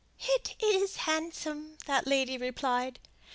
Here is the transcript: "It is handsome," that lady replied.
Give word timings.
"It 0.25 0.55
is 0.63 0.95
handsome," 0.95 1.77
that 1.85 2.07
lady 2.07 2.35
replied. 2.35 2.97